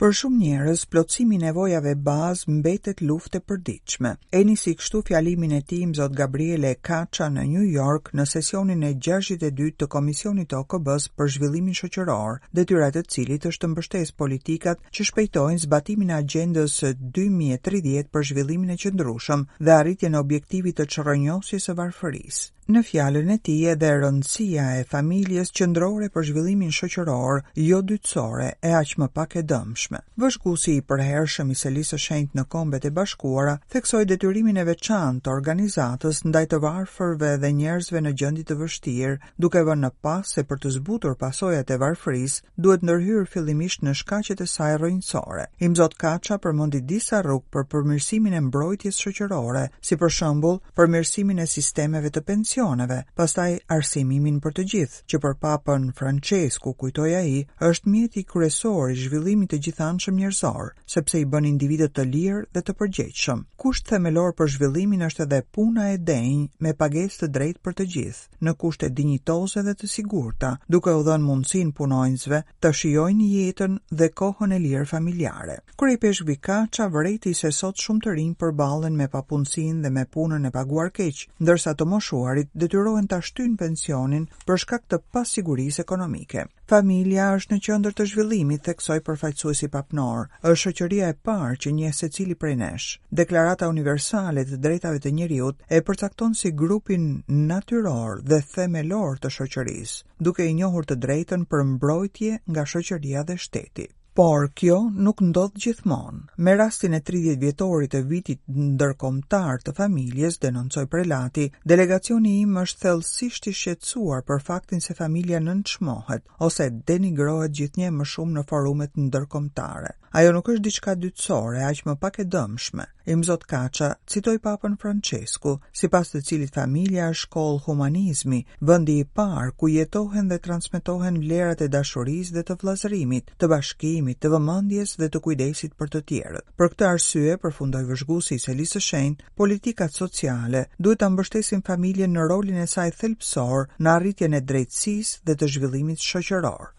Për 0.00 0.14
shumë 0.16 0.38
njerëz, 0.40 0.82
plotësimi 0.92 1.34
i 1.36 1.38
nevojave 1.42 1.90
bazë 2.04 2.52
mbetet 2.58 3.02
luftë 3.08 3.36
e 3.36 3.42
përditshme. 3.50 4.10
E 4.36 4.38
nisi 4.48 4.72
kështu 4.78 5.02
fjalimin 5.10 5.50
e 5.52 5.58
tim 5.72 5.90
Zot 5.98 6.14
Gabriele 6.20 6.70
Kaça 6.88 7.26
në 7.34 7.42
New 7.50 7.66
York 7.74 8.08
në 8.16 8.24
sesionin 8.30 8.86
e 8.88 8.94
62 9.08 9.74
të 9.82 9.88
Komisionit 9.96 10.48
të 10.54 10.60
OKB-s 10.64 11.10
për 11.20 11.28
zhvillimin 11.34 11.76
shoqëror, 11.82 12.38
detyrat 12.58 12.96
e 12.96 13.02
cilit 13.14 13.44
është 13.50 13.64
të 13.66 13.70
mbështesë 13.74 14.14
politikat 14.22 14.88
që 14.88 15.06
shpejtojnë 15.10 15.66
zbatimin 15.66 16.14
e 16.14 16.16
agjendës 16.22 16.78
2030 17.18 18.08
për 18.16 18.24
zhvillimin 18.30 18.72
e 18.72 18.78
qëndrueshëm 18.86 19.44
dhe 19.68 19.76
arritjen 19.82 20.16
e 20.16 20.22
objektivit 20.24 20.78
të 20.80 20.88
çrronjosjes 20.94 21.68
së 21.68 21.76
varfërisë 21.82 22.48
në 22.70 22.82
fjalën 22.88 23.30
e 23.34 23.38
tij 23.46 23.60
edhe 23.72 23.88
rëndësia 24.02 24.64
e 24.80 24.84
familjes 24.90 25.50
qendrore 25.58 26.08
për 26.14 26.26
zhvillimin 26.28 26.72
shoqëror, 26.76 27.40
jo 27.68 27.78
dytësore, 27.90 28.48
e 28.68 28.72
aq 28.82 28.92
më 29.00 29.08
pak 29.16 29.34
e 29.40 29.42
dëmshme. 29.52 30.00
Bashkuesi 30.22 30.76
i 30.78 30.84
përhershëm 30.90 31.50
i 31.50 31.56
Selisë 31.62 31.90
së 31.96 32.00
Shenjtë 32.04 32.38
në 32.40 32.44
Kombet 32.52 32.86
e 32.86 32.92
Bashkuara 32.98 33.56
theksoi 33.74 34.04
detyrimin 34.10 34.60
e 34.62 34.66
veçantë 34.68 35.22
të 35.26 35.32
organizatës 35.36 36.22
ndaj 36.30 36.44
të 36.52 36.60
varfërve 36.66 37.32
dhe 37.42 37.50
njerëzve 37.60 38.04
në 38.04 38.14
gjendje 38.22 38.46
të 38.50 38.58
vështirë, 38.62 39.16
duke 39.46 39.64
vënë 39.68 39.84
në 39.86 39.90
pas 40.06 40.34
se 40.36 40.44
për 40.50 40.62
të 40.62 40.74
zbutur 40.78 41.16
pasojat 41.24 41.70
e 41.76 41.80
varfërisë 41.82 42.56
duhet 42.66 42.86
ndërhyr 42.86 43.26
fillimisht 43.34 43.82
në 43.86 43.96
shkaqet 44.02 44.44
e 44.44 44.46
saj 44.54 44.76
rrënjësore. 44.82 45.46
Imzot 45.68 45.98
Kaça 46.00 46.38
përmendi 46.44 46.84
disa 46.92 47.22
rrugë 47.24 47.50
për 47.52 47.66
përmirësimin 47.72 48.36
e 48.40 48.44
mbrojtjes 48.50 49.00
shoqërore, 49.04 49.66
si 49.86 49.98
për 50.02 50.14
shembull, 50.18 50.60
përmirësimin 50.78 51.42
e 51.44 51.50
sistemeve 51.56 52.10
të 52.12 52.22
pensionit 52.26 52.58
nacioneve, 52.60 53.04
pastaj 53.16 53.54
arsimimin 53.72 54.40
për 54.44 54.52
të 54.58 54.64
gjithë, 54.72 55.00
që 55.08 55.18
për 55.22 55.34
papën 55.40 55.84
Francesco 55.96 56.72
kujtoi 56.78 57.14
ai, 57.16 57.46
është 57.64 57.88
mjeti 57.92 58.24
kryesor 58.28 58.90
i 58.92 58.96
zhvillimit 59.00 59.50
të 59.50 59.58
gjithanshëm 59.64 60.16
njerëzor, 60.20 60.72
sepse 60.92 61.20
i 61.20 61.24
bën 61.32 61.46
individët 61.48 61.92
të 61.96 62.04
lirë 62.10 62.42
dhe 62.54 62.62
të 62.62 62.74
përgjegjshëm. 62.80 63.44
Kusht 63.60 63.88
themelor 63.90 64.32
për 64.38 64.50
zhvillimin 64.54 65.02
është 65.08 65.22
edhe 65.24 65.40
puna 65.54 65.88
e 65.94 65.98
denjë 65.98 66.48
me 66.64 66.74
pagesë 66.80 67.20
të 67.22 67.26
drejtë 67.36 67.60
për 67.64 67.74
të 67.80 67.84
gjithë, 67.92 68.28
në 68.44 68.54
kushte 68.60 68.88
dinjitoze 68.98 69.62
dhe 69.66 69.74
të 69.74 69.86
sigurta, 69.94 70.52
duke 70.68 70.92
u 70.92 71.02
dhënë 71.06 71.24
mundësinë 71.28 71.72
punonjësve 71.80 72.42
të 72.60 72.72
shijojnë 72.80 73.30
jetën 73.34 73.78
dhe 74.00 74.10
kohën 74.20 74.52
e 74.52 74.58
lirë 74.66 74.86
familjare. 74.92 75.58
Kur 75.76 75.88
i 75.88 75.96
pesh 75.98 76.22
vika, 76.28 76.60
qa 76.76 76.88
vërejti 76.88 77.34
se 77.34 77.52
sot 77.52 77.76
shumë 77.80 78.04
të 78.06 78.16
rinjë 78.18 78.98
me 79.00 79.06
papunësin 79.08 79.80
dhe 79.82 79.90
me 79.90 80.04
punën 80.12 80.46
e 80.46 80.50
paguar 80.50 80.90
keq, 80.92 81.22
ndërsa 81.40 81.72
të 81.78 81.86
moshuarit 81.88 82.49
detyrohen 82.58 83.06
ta 83.10 83.20
shtyjnë 83.22 83.56
pensionin 83.60 84.24
për 84.48 84.58
shkak 84.64 84.86
të 84.90 84.98
pasigurisë 85.16 85.82
ekonomike. 85.84 86.44
Familja 86.72 87.28
është 87.36 87.56
në 87.56 87.64
qendër 87.66 87.94
të 88.00 88.06
zhvillimit, 88.12 88.62
theksoi 88.68 88.96
përfaqësuesi 89.08 89.68
papnor. 89.76 90.24
Është 90.42 90.62
shoqëria 90.64 91.10
e 91.14 91.18
parë 91.30 91.58
që 91.64 91.72
njeh 91.78 91.94
secili 92.00 92.34
prej 92.44 92.54
nesh. 92.64 92.88
Deklarata 93.20 93.68
universale 93.74 94.46
të 94.50 94.60
drejtave 94.66 95.02
të 95.04 95.12
njëriut 95.20 95.66
e 95.78 95.82
përcakton 95.88 96.34
si 96.40 96.52
grupin 96.64 97.06
natyror 97.50 98.20
dhe 98.30 98.40
themelor 98.54 99.18
të 99.18 99.34
shoqërisë, 99.38 100.02
duke 100.18 100.46
i 100.50 100.54
njohur 100.60 100.86
të 100.88 101.00
drejtën 101.06 101.46
për 101.50 101.64
mbrojtje 101.74 102.40
nga 102.50 102.66
shoqëria 102.74 103.26
dhe 103.30 103.38
shteti. 103.46 103.88
Por 104.18 104.48
kjo 104.58 104.88
nuk 104.90 105.20
ndodh 105.22 105.54
gjithmonë. 105.62 106.24
Me 106.42 106.54
rastin 106.58 106.96
e 106.96 106.98
30 107.06 107.38
vjetorit 107.42 107.92
të 107.94 108.00
vitit 108.10 108.40
ndërkombëtar 108.50 109.62
të 109.62 109.74
familjes 109.78 110.40
denoncoi 110.42 110.88
prelati, 110.90 111.46
delegacioni 111.62 112.32
im 112.40 112.58
është 112.64 112.82
thellësisht 112.88 113.46
i 113.46 113.54
shqetësuar 113.54 114.26
për 114.26 114.42
faktin 114.48 114.82
se 114.82 114.98
familja 114.98 115.38
nënçmohet 115.40 116.26
ose 116.48 116.70
denigrohet 116.90 117.54
gjithnjë 117.60 117.92
më 118.00 118.10
shumë 118.14 118.40
në 118.40 118.46
forumet 118.50 118.98
ndërkombëtare. 119.06 119.94
Ajo 120.18 120.30
nuk 120.34 120.48
është 120.50 120.62
diçka 120.66 120.96
dytësore, 120.98 121.60
aq 121.68 121.84
më 121.86 121.94
pak 122.02 122.16
e 122.18 122.24
dëmshme. 122.34 122.86
Im 123.12 123.20
Zot 123.26 123.44
Kaça 123.48 123.92
citoi 124.10 124.40
Papën 124.42 124.74
Francesku, 124.78 125.52
sipas 125.72 126.10
të 126.10 126.24
cilit 126.26 126.54
familja 126.56 127.06
është 127.12 127.20
shkoll 127.28 127.60
humanizmi, 127.66 128.40
vendi 128.66 128.96
i 128.98 129.06
parë 129.06 129.54
ku 129.58 129.70
jetohen 129.70 130.28
dhe 130.32 130.40
transmetohen 130.42 131.20
vlerat 131.22 131.62
e 131.62 131.70
dashurisë 131.76 132.34
dhe 132.38 132.44
të 132.50 132.58
vëllazërimit, 132.58 133.30
të 133.38 133.50
bashkimit 133.54 133.99
shërbimit 134.00 134.18
të 134.24 134.28
vëmendjes 134.32 134.92
dhe 135.00 135.08
të 135.12 135.20
kujdesit 135.24 135.72
për 135.80 135.88
të 135.94 136.00
tjerët. 136.10 136.46
Për 136.58 136.70
këtë 136.72 136.84
arsye, 136.92 137.34
përfundoi 137.42 137.84
vëzhguesi 137.90 138.36
i 138.38 138.42
Selisë 138.44 138.78
së 138.78 138.80
Shenjtë, 138.88 139.24
politikat 139.42 139.92
sociale 140.00 140.64
duhet 140.78 141.00
ta 141.02 141.08
mbështesin 141.12 141.62
familjen 141.68 142.12
në 142.16 142.24
rolin 142.32 142.62
e 142.64 142.66
saj 142.74 142.88
thelbësor 143.02 143.68
në 143.84 143.94
arritjen 143.98 144.36
e 144.40 144.44
drejtësisë 144.52 145.22
dhe 145.28 145.36
të 145.42 145.52
zhvillimit 145.54 146.10
shoqëror 146.12 146.72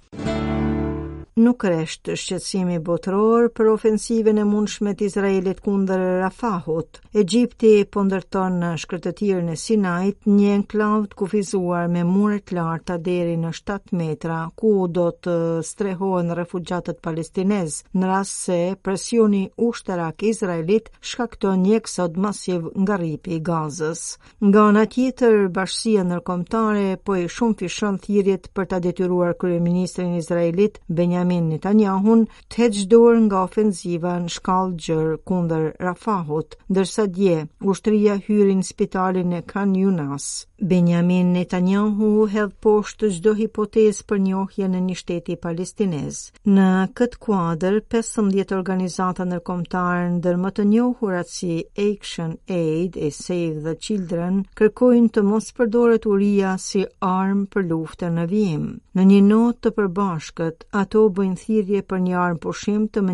nuk 1.40 1.62
kreshtë 1.64 2.16
shqetsimi 2.20 2.80
botëror 2.84 3.46
për 3.56 3.68
ofensive 3.72 4.34
në 4.36 4.44
mundshmet 4.46 5.02
Izraelit 5.02 5.62
kundër 5.64 6.02
Rafahut. 6.22 7.00
Egjipti 7.18 7.86
po 7.92 8.04
ndërton 8.04 8.58
në 8.62 8.72
shkretëtirë 8.82 9.44
në 9.46 9.56
Sinajt 9.62 10.28
një 10.28 10.50
enklav 10.58 11.06
kufizuar 11.18 11.88
me 11.92 12.04
muret 12.08 12.52
larta 12.56 12.98
deri 12.98 13.38
në 13.40 13.54
7 13.56 13.96
metra, 14.02 14.42
ku 14.60 14.74
do 14.88 15.08
të 15.24 15.36
strehohen 15.64 16.34
refugjatët 16.36 17.00
palestinez 17.04 17.82
në 17.94 18.06
rras 18.06 18.34
se 18.50 18.60
presioni 18.84 19.46
ushtarak 19.56 20.24
Izraelit 20.32 20.92
shkakton 21.02 21.64
një 21.64 21.80
eksod 21.80 22.18
masiv 22.18 22.68
nga 22.76 23.00
ripi 23.02 23.38
i 23.38 23.40
gazës. 23.42 24.18
Nga 24.44 24.66
në 24.76 24.86
tjetër, 24.94 25.40
bashësia 25.50 26.04
nërkomtare 26.04 26.98
po 27.06 27.16
e 27.16 27.26
shumë 27.32 27.58
fishon 27.64 28.02
thirjet 28.04 28.50
për 28.54 28.68
të 28.72 28.80
detyruar 28.90 29.34
Kryeministrin 29.40 30.18
Izraelit, 30.20 30.82
Benjamin 30.90 31.20
Benjamin 31.22 31.51
Netanyahu 31.54 32.13
të 32.50 32.62
heqë 32.63 32.86
dorë 32.92 33.20
nga 33.28 33.42
ofenziva 33.46 34.16
në 34.24 34.32
shkallë 34.36 34.74
gjërë 34.86 35.18
kundër 35.30 35.66
Rafahut, 35.86 36.56
ndërsa 36.74 37.04
dje 37.13 37.36
ushtria 37.70 38.16
hyrin 38.25 38.63
spitalin 38.66 39.36
e 39.38 39.42
Khan 39.46 39.75
Yunas. 39.78 40.30
Benjamin 40.72 41.30
Netanyahu 41.36 42.10
hedh 42.32 42.56
poshtë 42.66 43.10
çdo 43.16 43.36
hipotezë 43.40 44.06
për 44.10 44.22
njohje 44.25 44.70
në 44.72 44.82
një 44.88 44.98
shteti 45.01 45.38
palestinez. 45.46 46.20
Në 46.48 46.68
këtë 46.98 47.20
kuadër, 47.25 47.78
15 47.94 48.56
organizata 48.58 49.25
ndërkombëtare 49.30 50.10
ndër 50.18 50.40
më 50.44 50.54
të 50.58 50.68
njohurat 50.74 51.30
si 51.34 51.54
Action 51.86 52.36
Aid 52.58 52.98
e 53.08 53.12
Save 53.18 53.62
the 53.66 53.75
Children 53.78 54.42
kërkojnë 54.62 55.13
të 55.16 55.25
mos 55.32 55.51
përdoret 55.60 56.06
uria 56.13 56.56
si 56.62 56.84
armë 57.10 57.48
për 57.54 57.68
luftën 57.74 58.18
në 58.20 58.28
vijim. 58.34 58.68
Në 58.98 59.08
një 59.13 59.22
notë 59.32 59.60
të 59.63 59.75
përbashkët, 59.80 60.70
ato 60.86 61.08
bëjnë 61.18 61.39
thirje 61.44 61.82
për 61.91 62.01
një 62.06 62.15
armë 62.24 62.39
pushim 62.44 62.88
të 62.96 63.01
më 63.08 63.13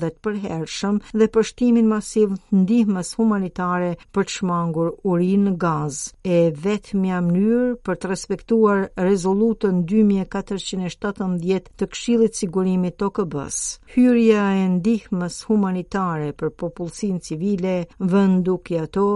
dhe 0.00 0.08
të 0.08 0.10
përhershëm 0.26 0.96
dhe 1.20 1.26
për 1.36 1.46
shtimin 1.50 1.88
masiv 1.90 2.32
të 2.36 2.58
ndihmës 2.62 3.10
humanitare 3.18 3.88
për 4.14 4.26
të 4.28 4.34
shmangur 4.36 4.90
urinë 5.10 5.44
në 5.50 5.54
gaz. 5.64 5.98
E 6.36 6.52
vetë 6.64 6.98
mja 7.02 7.18
mënyrë 7.26 7.70
për 7.86 7.98
të 8.02 8.10
respektuar 8.12 8.82
rezolutën 9.08 9.82
2417 9.90 11.74
të 11.80 11.90
kshilit 11.94 12.38
sigurimit 12.40 12.96
të 13.00 13.10
këbës. 13.18 13.58
Hyrja 13.94 14.44
e 14.62 14.66
ndihmës 14.76 15.40
humanitare 15.48 16.30
për 16.40 16.54
popullsin 16.62 17.18
civile, 17.26 17.74
vëndukja 18.12 18.84
ato, 18.88 19.06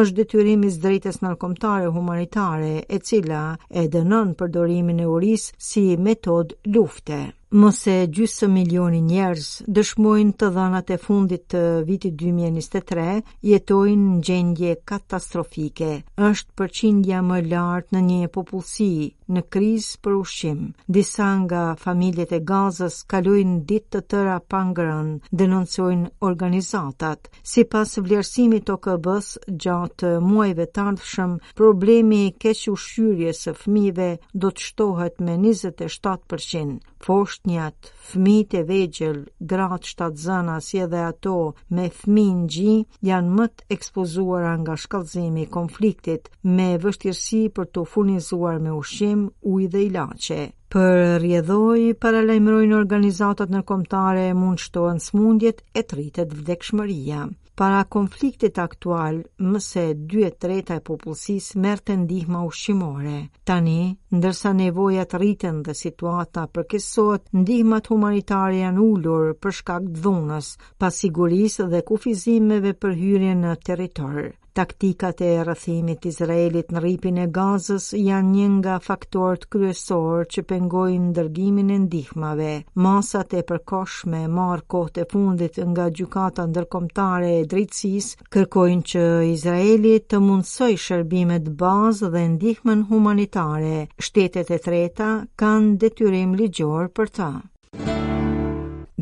është 0.00 0.18
detyrimis 0.22 0.80
drejtës 0.82 1.20
nërkomtare 1.26 1.88
humanitare 1.96 2.74
e 2.88 2.98
cila 2.98 3.44
e 3.70 3.86
dënon 3.94 4.34
përdorimin 4.40 5.04
e 5.04 5.08
uris 5.16 5.50
si 5.58 5.86
metod 6.08 6.54
lufte. 6.74 7.22
Mëse 7.54 7.92
gjysë 8.10 8.46
milioni 8.50 8.98
njerës 9.08 9.48
dëshmojnë 9.76 10.32
të 10.42 10.48
dhanat 10.56 10.88
e 10.96 10.96
fundit 11.04 11.44
të 11.52 11.60
vitit 11.90 12.16
2023 12.22 13.04
jetojnë 13.50 14.08
në 14.08 14.24
gjendje 14.28 14.72
katastrofike. 14.90 15.92
Êshtë 16.30 16.56
përqindja 16.62 17.20
më 17.28 17.38
lartë 17.52 17.94
në 17.96 18.00
një 18.08 18.32
popullësi 18.38 18.90
në 19.32 19.42
kriz 19.52 19.86
për 20.04 20.16
ushqim. 20.20 20.72
Disa 20.88 21.26
nga 21.42 21.62
familjet 21.80 22.32
e 22.32 22.40
Gazës 22.50 23.00
kalojnë 23.10 23.60
ditë 23.68 23.84
të 23.96 24.00
tëra 24.12 24.38
pa 24.50 24.62
ngrënë, 24.68 25.32
denoncojnë 25.40 26.10
organizatat. 26.28 27.30
Sipas 27.52 27.96
vlerësimit 27.98 28.66
të 28.68 28.74
OKB-s 28.76 29.32
gjatë 29.64 30.12
muajve 30.28 30.66
të 30.74 30.84
ardhshëm, 30.90 31.36
problemi 31.58 32.22
i 32.26 32.34
keq 32.42 32.64
ushqyerjes 32.74 33.44
së 33.46 33.56
fëmijëve 33.62 34.10
do 34.34 34.50
të 34.50 34.66
shtohet 34.68 35.20
me 35.20 35.36
27%. 35.44 36.80
Foshnjat, 37.04 37.90
fëmijët 38.08 38.54
e 38.60 38.62
vegjël, 38.68 39.18
gratë 39.40 39.90
shtatzëna 39.92 40.58
si 40.64 40.78
edhe 40.80 41.02
ato 41.04 41.34
me 41.70 41.90
fëmijë 41.90 42.46
gji 42.54 42.76
janë 43.10 43.34
më 43.38 43.46
të 43.56 43.68
ekspozuara 43.76 44.54
nga 44.62 44.76
shkallëzimi 44.84 45.42
i 45.44 45.50
konfliktit 45.56 46.30
me 46.56 46.68
vështirësi 46.80 47.42
për 47.56 47.68
të 47.74 47.84
furnizuar 47.92 48.56
me 48.64 48.72
ushqim 48.78 49.13
ujë 49.22 49.66
dhe 49.72 49.80
ilaçe. 49.88 50.38
Për 50.74 50.94
rjedhoj, 51.22 51.80
para 52.04 52.20
lajmërojnë 52.28 52.76
organizatat 52.82 53.52
nërkomtare 53.54 54.24
mund 54.40 54.62
shtohen 54.66 54.98
smundjet 55.06 55.60
e 55.80 55.86
të 55.86 55.98
rritet 55.98 56.32
vdekshmëria. 56.40 57.20
Para 57.60 57.82
konfliktit 57.94 58.56
aktual, 58.58 59.20
mëse 59.52 59.84
2 60.14 60.30
3 60.44 60.56
e 60.76 60.80
popullsisë 60.88 61.60
merrte 61.66 61.94
ndihmë 61.94 62.02
ndihma 62.08 62.40
ushqimore. 62.48 63.14
Tani, 63.50 63.76
ndërsa 64.18 64.52
nevojat 64.60 65.14
rriten 65.20 65.62
dhe 65.68 65.74
situata 65.84 66.48
për 66.54 66.64
kësot, 66.72 67.28
ndihmat 67.44 67.92
humanitare 67.92 68.58
janë 68.64 68.84
ullur 68.90 69.30
për 69.44 69.56
shkak 69.60 69.84
dhunës, 70.02 70.48
pasigurisë 70.82 71.68
dhe 71.76 71.84
kufizimeve 71.92 72.72
për 72.82 72.98
hyrje 73.04 73.34
në 73.44 73.52
teritorë. 73.70 74.28
Taktikat 74.54 75.18
e 75.26 75.30
rrëthimit 75.42 76.04
Izraelit 76.08 76.68
në 76.74 76.80
ripin 76.82 77.16
e 77.18 77.22
gazës 77.36 77.88
janë 78.00 78.28
një 78.32 78.44
nga 78.50 78.74
faktorët 78.84 79.46
kryesorë 79.54 80.26
që 80.34 80.42
pengojnë 80.52 81.08
ndërgimin 81.08 81.72
e 81.76 81.78
ndihmave. 81.86 82.52
Masat 82.86 83.34
e 83.38 83.42
përkoshme 83.48 84.20
marë 84.36 84.62
kote 84.74 85.06
fundit 85.14 85.58
nga 85.72 85.88
gjukata 85.98 86.44
ndërkomtare 86.52 87.32
e 87.40 87.42
dritsis 87.54 88.12
kërkojnë 88.36 88.88
që 88.92 89.04
Izraelit 89.32 90.06
të 90.14 90.20
mundësoj 90.28 90.70
shërbimet 90.86 91.48
bazë 91.64 92.12
dhe 92.14 92.22
ndihmen 92.36 92.86
humanitare. 92.92 93.76
Shtetet 94.10 94.54
e 94.58 94.60
treta 94.68 95.10
kanë 95.44 95.74
detyrim 95.86 96.38
ligjor 96.42 96.92
për 97.00 97.12
ta 97.20 97.32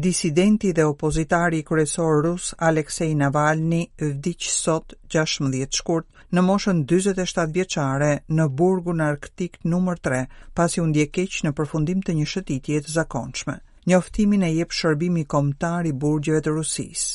disidenti 0.04 0.72
dhe 0.74 0.82
opozitari 0.84 1.58
i 1.58 1.62
kryesor 1.68 2.16
rus 2.24 2.46
Aleksej 2.68 3.12
Navalni 3.20 3.82
vdiq 4.02 4.46
sot 4.52 4.94
16 5.14 5.78
shkurt 5.78 6.08
në 6.34 6.42
moshën 6.48 6.80
47 6.92 7.52
vjeçare 7.54 8.08
në 8.32 8.48
burgun 8.58 9.04
arktik 9.10 9.60
numër 9.64 10.00
3 10.08 10.24
pasi 10.58 10.82
u 10.82 10.88
ndje 10.90 11.06
keq 11.18 11.38
në 11.46 11.52
përfundim 11.60 12.02
të 12.02 12.16
një 12.18 12.26
shëtitje 12.34 12.80
të 12.82 12.96
zakonshme. 12.96 13.54
Njoftimin 13.86 14.42
e 14.46 14.50
jep 14.56 14.74
shërbimi 14.80 15.22
kombëtar 15.36 15.86
i 15.86 15.94
burgjeve 16.02 16.42
të 16.48 16.56
Rusisë. 16.58 17.10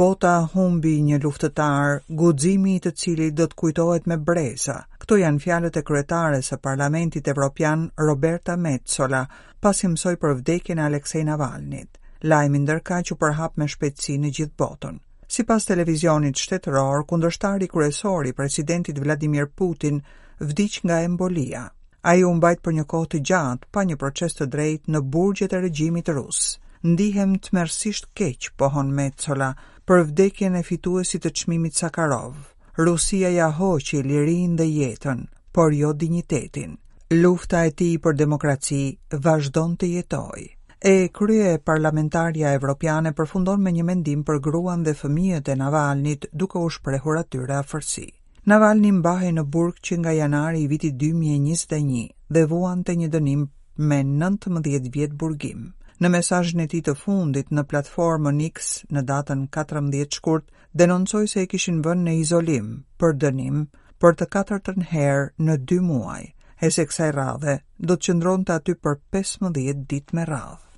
Bota 0.00 0.32
humbi 0.54 0.94
një 1.04 1.20
luftëtar, 1.26 1.98
guximi 2.08 2.78
i 2.78 2.80
të 2.84 2.94
cilit 2.96 3.36
do 3.36 3.44
të 3.50 3.58
kujtohet 3.60 4.06
me 4.08 4.16
breza. 4.16 4.78
Kto 5.02 5.20
janë 5.20 5.42
fjalët 5.44 5.76
e 5.76 5.84
kryetares 5.88 6.48
së 6.52 6.60
Parlamentit 6.64 7.28
Evropian 7.28 7.90
Roberta 8.08 8.56
Metsola, 8.56 9.26
pasi 9.60 9.92
mësoi 9.92 10.16
për 10.16 10.38
vdekjen 10.40 10.80
e 10.80 10.88
Aleksej 10.92 11.28
Navalnit 11.28 11.98
lajmi 12.30 12.58
ndërkaq 12.64 13.10
u 13.14 13.18
përhap 13.20 13.56
me 13.58 13.66
shpejtësi 13.72 14.14
në 14.22 14.30
gjithë 14.36 14.58
botën. 14.62 14.98
Sipas 15.36 15.64
televizionit 15.68 16.38
shtetëror, 16.38 17.02
kundërshtari 17.10 17.68
kryesor 17.72 18.28
i 18.30 18.34
presidentit 18.38 18.98
Vladimir 19.00 19.48
Putin 19.58 20.02
vdiq 20.40 20.80
nga 20.86 21.00
embolia. 21.02 21.64
Ai 22.10 22.22
u 22.26 22.32
mbajt 22.34 22.60
për 22.62 22.74
një 22.78 22.84
kohë 22.92 23.10
të 23.14 23.18
gjatë 23.30 23.68
pa 23.72 23.84
një 23.88 23.96
proces 23.96 24.36
të 24.38 24.46
drejtë 24.54 24.92
në 24.94 25.00
burgjet 25.14 25.52
e 25.56 25.60
regjimit 25.64 26.08
rus. 26.18 26.42
Ndihem 26.84 27.36
tmerrsisht 27.44 28.08
keq, 28.18 28.50
pohon 28.58 28.90
Metzola, 28.90 29.52
për 29.86 30.02
vdekjen 30.08 30.56
e 30.58 30.62
fituesit 30.66 31.22
të 31.24 31.30
çmimit 31.40 31.78
Sakarov. 31.78 32.32
Rusia 32.78 33.30
ja 33.30 33.48
hoqi 33.58 34.02
lirinë 34.02 34.58
dhe 34.60 34.66
jetën, 34.72 35.20
por 35.54 35.70
jo 35.74 35.92
dinjitetin. 35.92 36.76
Lufta 37.22 37.62
e 37.68 37.70
tij 37.76 37.98
për 38.02 38.18
demokraci 38.24 38.82
vazhdon 39.24 39.78
të 39.78 39.94
jetojë. 39.96 40.48
E 40.84 41.10
krye 41.16 41.44
e 41.54 41.58
parlamentarja 41.62 42.50
evropiane 42.58 43.10
përfundon 43.18 43.60
me 43.66 43.70
një 43.74 43.82
mendim 43.90 44.22
për 44.30 44.38
gruan 44.46 44.80
dhe 44.86 44.94
fëmijët 45.02 45.50
e 45.52 45.54
Navalnit 45.60 46.24
duke 46.40 46.58
u 46.58 46.70
shprehur 46.76 47.20
atyre 47.20 47.54
afërsi. 47.60 48.06
Navalni 48.50 48.90
mbahej 48.96 49.30
në 49.36 49.44
burg 49.56 49.78
që 49.88 49.98
nga 50.00 50.14
janari 50.16 50.64
i 50.64 50.66
vitit 50.72 50.96
2021 51.02 52.00
dhe 52.38 52.42
vuan 52.54 52.80
të 52.88 52.96
një 53.02 53.10
dënim 53.12 53.44
me 53.92 53.98
19 54.14 54.88
vjet 54.96 55.14
burgim. 55.22 55.62
Në 56.02 56.08
mesajnë 56.16 56.66
e 56.66 56.66
ti 56.74 56.82
të 56.88 56.96
fundit 57.04 57.54
në 57.54 57.62
platformën 57.70 58.42
X 58.48 58.72
në 58.90 59.04
datën 59.12 59.46
14 59.58 60.18
shkurt, 60.18 60.50
denoncoj 60.82 61.22
se 61.34 61.46
e 61.46 61.50
kishin 61.54 61.78
vën 61.86 62.02
në 62.08 62.16
izolim 62.24 62.74
për 62.98 63.14
dënim 63.26 63.62
për 64.02 64.18
të 64.18 64.30
katërtën 64.34 64.88
herë 64.90 65.30
në 65.46 65.58
2 65.76 65.80
muaj, 65.92 66.24
e 66.58 66.74
se 66.74 66.88
kësaj 66.90 67.10
radhe 67.20 67.56
do 67.78 67.94
të 67.94 68.00
qëndron 68.10 68.44
të 68.50 68.58
aty 68.58 68.76
për 68.82 68.98
15 69.20 69.86
dit 69.94 70.14
me 70.18 70.26
radhë. 70.34 70.71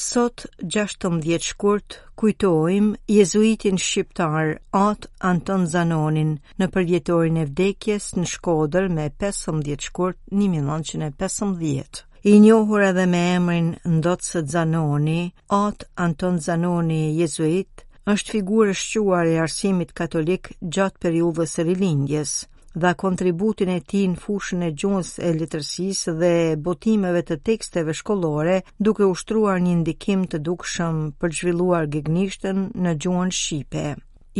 Sot, 0.00 0.46
16 0.64 1.44
shkurt, 1.52 1.98
kujtojmë 2.16 2.94
jezuitin 3.12 3.76
shqiptar 3.76 4.54
At 4.72 5.04
Anton 5.20 5.66
Zanonin 5.74 6.30
në 6.60 6.68
përjetorin 6.76 7.36
e 7.36 7.44
vdekjes 7.50 8.06
në 8.16 8.24
Shkodër 8.30 8.88
me 8.96 9.04
15 9.24 9.76
shkurt, 9.90 10.16
1915. 10.30 12.00
I 12.32 12.38
njohur 12.40 12.86
edhe 12.86 13.04
me 13.16 13.20
emrin 13.34 13.68
Ndotsët 13.98 14.48
Zanoni, 14.56 15.34
At 15.50 15.84
Anton 16.06 16.40
Zanoni 16.48 17.02
jezuit, 17.20 17.84
është 18.14 18.38
figurë 18.38 18.72
shquar 18.84 19.26
e 19.26 19.36
arsimit 19.44 19.92
katolik 20.00 20.54
gjatë 20.62 21.04
periudhës 21.04 21.58
juvës 21.58 21.58
e 21.64 21.68
rilingjes 21.72 22.34
dha 22.74 22.94
kontributin 22.96 23.68
e 23.72 23.80
tij 23.88 24.06
në 24.12 24.20
fushën 24.22 24.62
e 24.66 24.70
gjuhës 24.72 25.10
e 25.26 25.32
letërsisë 25.38 26.14
dhe 26.20 26.32
botimeve 26.66 27.22
të 27.28 27.36
teksteve 27.48 27.94
shkollore, 27.98 28.60
duke 28.78 29.06
ushtruar 29.12 29.60
një 29.64 29.74
ndikim 29.82 30.26
të 30.32 30.40
dukshëm 30.48 31.02
për 31.20 31.36
zhvilluar 31.38 31.88
gegnishtën 31.92 32.64
në 32.84 32.94
gjuhën 33.02 33.34
shqipe. 33.40 33.84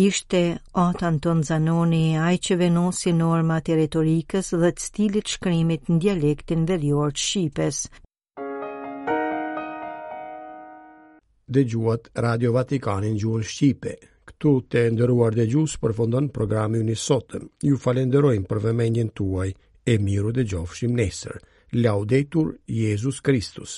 Ishte 0.07 0.41
Ata 0.81 1.07
Anton 1.11 1.43
Zanoni, 1.45 2.17
ai 2.19 2.39
që 2.45 2.57
venosi 2.63 3.13
norma 3.19 3.59
të 3.67 3.77
retorikës 3.83 4.55
dhe 4.63 4.71
të 4.73 4.85
stilit 4.87 5.29
shkrimit 5.35 5.93
në 5.93 5.99
dialektin 6.07 6.65
veriur 6.71 7.13
të 7.13 7.27
shqipes. 7.27 7.83
Dëgjuat 11.53 12.09
Radio 12.25 12.55
Vatikanin 12.57 13.21
gjuhën 13.21 13.45
shqipe. 13.53 13.95
Këtu 14.31 14.51
të 14.73 14.81
ndëruar 14.97 15.35
dhe 15.37 15.47
gjusë 15.53 15.81
përfondon 15.85 16.29
programi 16.37 16.83
një 16.91 16.97
sotëm. 17.05 17.49
Ju 17.69 17.81
falenderojmë 17.87 18.49
për 18.53 18.63
vëmendjen 18.67 19.11
tuaj 19.23 19.49
e 19.95 19.99
miru 20.07 20.35
dhe 20.39 20.47
gjofshim 20.55 20.97
nesër. 21.03 21.41
Laudetur 21.85 22.55
Jezus 22.83 23.25
Kristus. 23.31 23.77